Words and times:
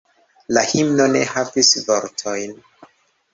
La 0.57 0.61
himno 0.69 1.05
ne 1.15 1.21
havis 1.33 1.71
vortojn. 1.91 2.57